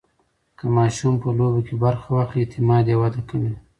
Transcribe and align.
که 0.57 0.65
ماشوم 0.77 1.13
په 1.21 1.29
لوبو 1.37 1.61
کې 1.67 1.75
برخه 1.83 2.07
واخلي، 2.13 2.41
اعتماد 2.41 2.85
یې 2.91 2.95
وده 3.01 3.21
کوي. 3.29 3.53